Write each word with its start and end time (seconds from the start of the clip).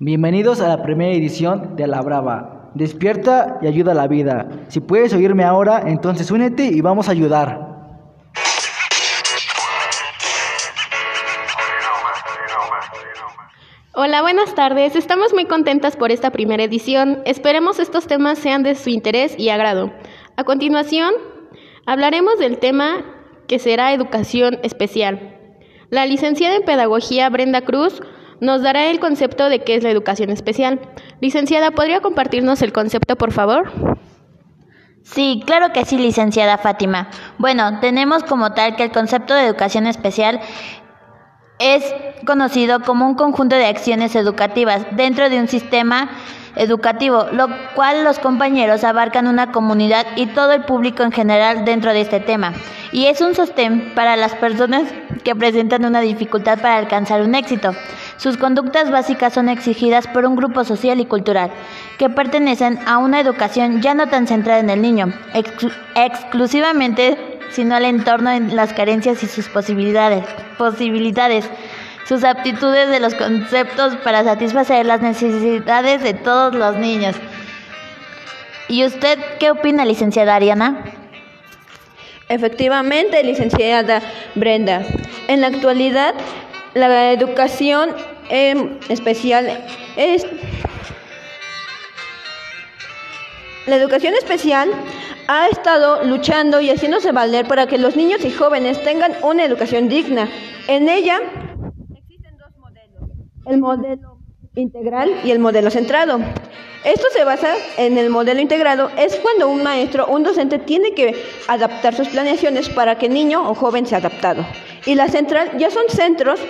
Bienvenidos 0.00 0.60
a 0.60 0.68
la 0.68 0.82
primera 0.82 1.12
edición 1.12 1.76
de 1.76 1.86
La 1.86 2.02
Brava. 2.02 2.70
Despierta 2.74 3.58
y 3.62 3.68
ayuda 3.68 3.92
a 3.92 3.94
la 3.94 4.08
vida. 4.08 4.48
Si 4.68 4.80
puedes 4.80 5.12
oírme 5.14 5.44
ahora, 5.44 5.84
entonces 5.86 6.30
únete 6.30 6.64
y 6.66 6.80
vamos 6.80 7.08
a 7.08 7.12
ayudar. 7.12 7.74
Hola, 13.94 14.22
buenas 14.22 14.54
tardes. 14.56 14.96
Estamos 14.96 15.32
muy 15.32 15.44
contentas 15.44 15.96
por 15.96 16.10
esta 16.10 16.30
primera 16.30 16.64
edición. 16.64 17.22
Esperemos 17.24 17.78
estos 17.78 18.08
temas 18.08 18.38
sean 18.38 18.64
de 18.64 18.74
su 18.74 18.90
interés 18.90 19.38
y 19.38 19.50
agrado. 19.50 19.92
A 20.36 20.42
continuación, 20.42 21.14
hablaremos 21.86 22.40
del 22.40 22.58
tema 22.58 23.04
que 23.46 23.60
será 23.60 23.92
educación 23.92 24.58
especial. 24.64 25.43
La 25.94 26.06
licenciada 26.06 26.56
en 26.56 26.64
Pedagogía 26.64 27.30
Brenda 27.30 27.60
Cruz 27.60 28.02
nos 28.40 28.62
dará 28.62 28.86
el 28.86 28.98
concepto 28.98 29.48
de 29.48 29.60
qué 29.60 29.76
es 29.76 29.84
la 29.84 29.90
educación 29.90 30.28
especial. 30.30 30.80
Licenciada, 31.20 31.70
¿podría 31.70 32.00
compartirnos 32.00 32.62
el 32.62 32.72
concepto, 32.72 33.14
por 33.14 33.30
favor? 33.30 33.70
Sí, 35.04 35.40
claro 35.46 35.72
que 35.72 35.84
sí, 35.84 35.96
licenciada 35.96 36.58
Fátima. 36.58 37.10
Bueno, 37.38 37.78
tenemos 37.78 38.24
como 38.24 38.54
tal 38.54 38.74
que 38.74 38.82
el 38.82 38.90
concepto 38.90 39.34
de 39.34 39.46
educación 39.46 39.86
especial 39.86 40.40
es 41.60 41.84
conocido 42.26 42.80
como 42.80 43.06
un 43.06 43.14
conjunto 43.14 43.54
de 43.54 43.66
acciones 43.66 44.16
educativas 44.16 44.84
dentro 44.96 45.30
de 45.30 45.38
un 45.38 45.46
sistema 45.46 46.10
educativo, 46.56 47.26
lo 47.32 47.48
cual 47.74 48.04
los 48.04 48.18
compañeros 48.18 48.84
abarcan 48.84 49.26
una 49.26 49.52
comunidad 49.52 50.06
y 50.16 50.26
todo 50.26 50.52
el 50.52 50.64
público 50.64 51.02
en 51.02 51.12
general 51.12 51.64
dentro 51.64 51.92
de 51.92 52.02
este 52.02 52.20
tema. 52.20 52.52
Y 52.92 53.06
es 53.06 53.20
un 53.20 53.34
sostén 53.34 53.92
para 53.94 54.16
las 54.16 54.34
personas 54.34 54.84
que 55.24 55.34
presentan 55.34 55.84
una 55.84 56.00
dificultad 56.00 56.60
para 56.60 56.76
alcanzar 56.76 57.22
un 57.22 57.34
éxito. 57.34 57.72
Sus 58.16 58.36
conductas 58.36 58.90
básicas 58.90 59.32
son 59.32 59.48
exigidas 59.48 60.06
por 60.06 60.24
un 60.24 60.36
grupo 60.36 60.64
social 60.64 61.00
y 61.00 61.06
cultural 61.06 61.50
que 61.98 62.08
pertenecen 62.08 62.78
a 62.86 62.98
una 62.98 63.20
educación 63.20 63.82
ya 63.82 63.94
no 63.94 64.06
tan 64.08 64.26
centrada 64.26 64.60
en 64.60 64.70
el 64.70 64.82
niño, 64.82 65.12
exclusivamente 65.94 67.18
sino 67.50 67.76
al 67.76 67.84
entorno 67.84 68.30
en 68.30 68.56
las 68.56 68.72
carencias 68.72 69.22
y 69.22 69.26
sus 69.26 69.48
posibilidades, 69.48 70.24
posibilidades, 70.58 71.48
sus 72.06 72.24
aptitudes 72.24 72.90
de 72.90 73.00
los 73.00 73.14
conceptos 73.14 73.96
para 73.96 74.24
satisfacer 74.24 74.86
las 74.86 75.00
necesidades 75.00 76.02
de 76.02 76.14
todos 76.14 76.54
los 76.54 76.76
niños. 76.76 77.16
¿Y 78.68 78.84
usted 78.84 79.18
qué 79.38 79.50
opina, 79.50 79.84
licenciada 79.84 80.34
Ariana? 80.34 80.84
Efectivamente, 82.28 83.22
licenciada 83.22 84.00
Brenda. 84.34 84.82
En 85.28 85.40
la 85.40 85.48
actualidad, 85.48 86.14
la 86.74 87.12
educación 87.12 87.90
especial 88.88 89.64
es... 89.96 90.26
La 93.66 93.76
educación 93.76 94.14
especial 94.14 94.70
ha 95.26 95.48
estado 95.48 96.04
luchando 96.04 96.60
y 96.60 96.68
haciéndose 96.70 97.12
valer 97.12 97.46
para 97.46 97.66
que 97.66 97.78
los 97.78 97.96
niños 97.96 98.22
y 98.24 98.30
jóvenes 98.30 98.82
tengan 98.82 99.12
una 99.22 99.44
educación 99.44 99.88
digna. 99.88 100.28
En 100.66 100.88
ella 100.88 101.20
el 103.46 103.60
modelo 103.60 104.18
integral 104.54 105.10
y 105.24 105.30
el 105.30 105.38
modelo 105.38 105.70
centrado. 105.70 106.20
Esto 106.84 107.06
se 107.12 107.24
basa 107.24 107.54
en 107.78 107.96
el 107.96 108.10
modelo 108.10 108.40
integrado, 108.40 108.90
es 108.98 109.16
cuando 109.16 109.48
un 109.48 109.62
maestro, 109.62 110.06
un 110.06 110.22
docente 110.22 110.58
tiene 110.58 110.92
que 110.92 111.14
adaptar 111.48 111.94
sus 111.94 112.08
planeaciones 112.08 112.68
para 112.68 112.98
que 112.98 113.08
niño 113.08 113.48
o 113.48 113.54
joven 113.54 113.86
sea 113.86 113.98
adaptado. 113.98 114.44
Y 114.84 114.94
la 114.94 115.08
central 115.08 115.56
ya 115.56 115.70
son 115.70 115.84
centros 115.88 116.40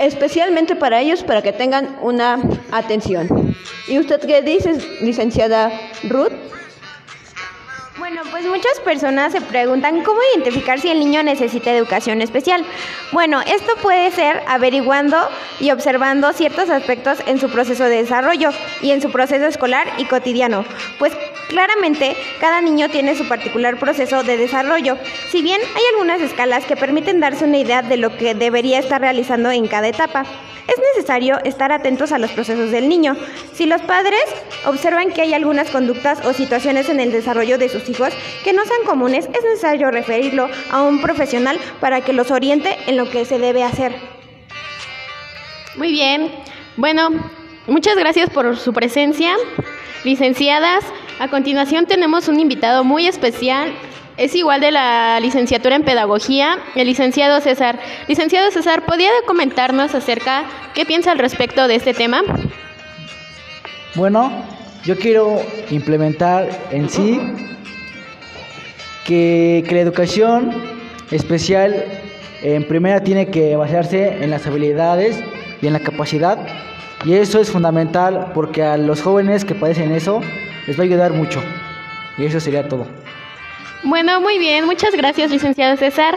especialmente 0.00 0.74
para 0.74 1.00
ellos, 1.00 1.22
para 1.22 1.42
que 1.42 1.52
tengan 1.52 1.96
una 2.02 2.40
atención. 2.72 3.54
¿Y 3.86 3.98
usted 4.00 4.20
qué 4.20 4.42
dice, 4.42 4.72
licenciada 5.00 5.70
Ruth? 6.08 6.32
Bueno, 8.04 8.20
pues 8.30 8.44
muchas 8.44 8.80
personas 8.84 9.32
se 9.32 9.40
preguntan 9.40 10.02
cómo 10.02 10.20
identificar 10.34 10.78
si 10.78 10.90
el 10.90 11.00
niño 11.00 11.22
necesita 11.22 11.72
educación 11.72 12.20
especial. 12.20 12.62
Bueno, 13.12 13.40
esto 13.40 13.76
puede 13.80 14.10
ser 14.10 14.42
averiguando 14.46 15.16
y 15.58 15.70
observando 15.70 16.30
ciertos 16.34 16.68
aspectos 16.68 17.20
en 17.24 17.40
su 17.40 17.48
proceso 17.48 17.84
de 17.84 18.02
desarrollo 18.02 18.50
y 18.82 18.90
en 18.90 19.00
su 19.00 19.10
proceso 19.10 19.46
escolar 19.46 19.90
y 19.96 20.04
cotidiano, 20.04 20.66
pues 20.98 21.16
claramente 21.48 22.16
cada 22.40 22.60
niño 22.60 22.88
tiene 22.88 23.16
su 23.16 23.26
particular 23.28 23.78
proceso 23.78 24.22
de 24.22 24.36
desarrollo, 24.36 24.98
si 25.30 25.42
bien 25.42 25.60
hay 25.60 25.82
algunas 25.92 26.20
escalas 26.20 26.64
que 26.64 26.76
permiten 26.76 27.20
darse 27.20 27.44
una 27.44 27.58
idea 27.58 27.82
de 27.82 27.96
lo 27.96 28.16
que 28.16 28.34
debería 28.34 28.78
estar 28.78 29.00
realizando 29.00 29.50
en 29.50 29.66
cada 29.66 29.88
etapa. 29.88 30.24
Es 30.66 30.76
necesario 30.94 31.38
estar 31.44 31.72
atentos 31.72 32.10
a 32.10 32.18
los 32.18 32.30
procesos 32.30 32.70
del 32.70 32.88
niño. 32.88 33.16
Si 33.52 33.66
los 33.66 33.82
padres 33.82 34.22
observan 34.64 35.12
que 35.12 35.20
hay 35.20 35.34
algunas 35.34 35.68
conductas 35.70 36.24
o 36.24 36.32
situaciones 36.32 36.88
en 36.88 37.00
el 37.00 37.12
desarrollo 37.12 37.58
de 37.58 37.68
sus 37.68 37.86
hijos 37.90 38.14
que 38.44 38.54
no 38.54 38.64
sean 38.64 38.84
comunes, 38.86 39.26
es 39.26 39.44
necesario 39.44 39.90
referirlo 39.90 40.48
a 40.70 40.82
un 40.82 41.02
profesional 41.02 41.58
para 41.80 42.00
que 42.00 42.14
los 42.14 42.30
oriente 42.30 42.78
en 42.86 42.96
lo 42.96 43.10
que 43.10 43.26
se 43.26 43.38
debe 43.38 43.62
hacer. 43.62 43.94
Muy 45.76 45.90
bien. 45.90 46.32
Bueno, 46.76 47.10
muchas 47.66 47.96
gracias 47.96 48.30
por 48.30 48.56
su 48.56 48.72
presencia. 48.72 49.34
Licenciadas, 50.04 50.84
a 51.18 51.28
continuación 51.28 51.86
tenemos 51.86 52.28
un 52.28 52.40
invitado 52.40 52.84
muy 52.84 53.06
especial 53.06 53.72
es 54.16 54.34
igual 54.36 54.60
de 54.60 54.70
la 54.70 55.18
licenciatura 55.20 55.74
en 55.74 55.82
pedagogía, 55.82 56.58
el 56.76 56.86
licenciado 56.86 57.40
César. 57.40 57.80
Licenciado 58.06 58.48
César, 58.52 58.84
¿podría 58.86 59.10
comentarnos 59.26 59.92
acerca 59.94 60.44
qué 60.72 60.86
piensa 60.86 61.10
al 61.10 61.18
respecto 61.18 61.66
de 61.66 61.74
este 61.74 61.94
tema? 61.94 62.22
Bueno, 63.96 64.30
yo 64.84 64.96
quiero 64.96 65.40
implementar 65.70 66.48
en 66.70 66.88
sí 66.88 67.20
que, 69.04 69.64
que 69.68 69.74
la 69.74 69.80
educación 69.80 70.52
especial 71.10 71.84
en 72.42 72.68
primera 72.68 73.02
tiene 73.02 73.26
que 73.26 73.56
basarse 73.56 74.22
en 74.22 74.30
las 74.30 74.46
habilidades 74.46 75.18
y 75.60 75.66
en 75.66 75.72
la 75.72 75.80
capacidad 75.80 76.38
y 77.04 77.14
eso 77.14 77.40
es 77.40 77.50
fundamental 77.50 78.30
porque 78.32 78.62
a 78.62 78.76
los 78.76 79.02
jóvenes 79.02 79.44
que 79.44 79.54
padecen 79.54 79.92
eso 79.92 80.20
les 80.66 80.78
va 80.78 80.82
a 80.82 80.86
ayudar 80.86 81.12
mucho 81.12 81.42
y 82.16 82.24
eso 82.26 82.40
sería 82.40 82.68
todo. 82.68 82.86
Bueno, 83.82 84.20
muy 84.20 84.38
bien, 84.38 84.64
muchas 84.64 84.94
gracias, 84.94 85.30
licenciado 85.30 85.76
César. 85.76 86.16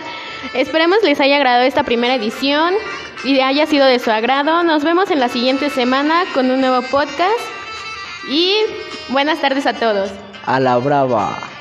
Esperemos 0.54 1.00
les 1.04 1.20
haya 1.20 1.36
agradado 1.36 1.64
esta 1.64 1.84
primera 1.84 2.16
edición 2.16 2.74
y 3.24 3.40
haya 3.42 3.66
sido 3.66 3.86
de 3.86 4.00
su 4.00 4.10
agrado. 4.10 4.64
Nos 4.64 4.84
vemos 4.84 5.12
en 5.12 5.20
la 5.20 5.28
siguiente 5.28 5.70
semana 5.70 6.24
con 6.34 6.50
un 6.50 6.62
nuevo 6.62 6.82
podcast 6.88 7.40
y 8.30 8.56
buenas 9.10 9.42
tardes 9.42 9.66
a 9.66 9.74
todos. 9.74 10.12
A 10.46 10.60
la 10.60 10.78
brava. 10.78 11.57